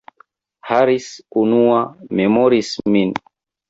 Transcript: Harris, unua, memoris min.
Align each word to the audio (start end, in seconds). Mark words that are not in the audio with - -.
Harris, 0.69 1.11
unua, 1.43 1.79
memoris 2.23 2.77
min. 2.95 3.19